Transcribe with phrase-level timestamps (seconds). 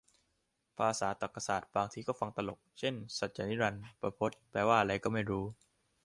[0.77, 5.45] ภาษาตรรกศาสตร์บางทีก็ฟังตลก เช่นสัจนิรันดร์ ประพจน์ แปลว่าอะไรก็ไม่รู้